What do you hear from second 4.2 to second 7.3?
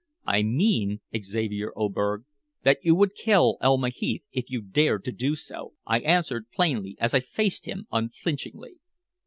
if you dared to do so," I answered plainly, as I